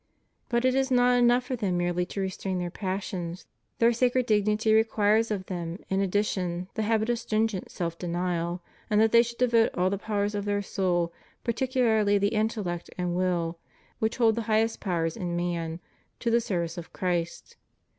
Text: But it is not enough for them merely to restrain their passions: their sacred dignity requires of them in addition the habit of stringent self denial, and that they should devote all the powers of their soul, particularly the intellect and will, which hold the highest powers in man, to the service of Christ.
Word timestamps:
But 0.49 0.65
it 0.65 0.73
is 0.73 0.89
not 0.89 1.15
enough 1.19 1.43
for 1.43 1.55
them 1.55 1.77
merely 1.77 2.07
to 2.07 2.19
restrain 2.21 2.57
their 2.57 2.71
passions: 2.71 3.45
their 3.77 3.93
sacred 3.93 4.25
dignity 4.25 4.73
requires 4.73 5.29
of 5.29 5.45
them 5.45 5.77
in 5.91 6.01
addition 6.01 6.69
the 6.73 6.81
habit 6.81 7.07
of 7.11 7.19
stringent 7.19 7.69
self 7.69 7.99
denial, 7.99 8.63
and 8.89 8.99
that 8.99 9.11
they 9.11 9.21
should 9.21 9.37
devote 9.37 9.69
all 9.75 9.91
the 9.91 9.99
powers 9.99 10.33
of 10.33 10.45
their 10.45 10.63
soul, 10.63 11.13
particularly 11.43 12.17
the 12.17 12.29
intellect 12.29 12.89
and 12.97 13.15
will, 13.15 13.59
which 13.99 14.17
hold 14.17 14.33
the 14.33 14.41
highest 14.49 14.79
powers 14.79 15.15
in 15.15 15.35
man, 15.35 15.79
to 16.19 16.31
the 16.31 16.41
service 16.41 16.79
of 16.79 16.91
Christ. 16.91 17.55